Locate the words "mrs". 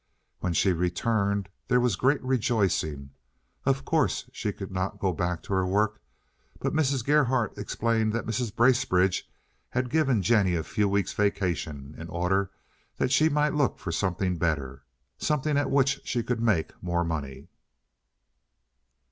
6.73-7.05, 8.25-8.55